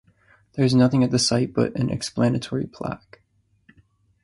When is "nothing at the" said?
0.73-1.19